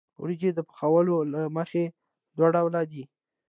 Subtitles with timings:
[0.21, 1.83] وریجې د پخولو له مخې
[2.35, 3.03] دوه ډوله دي.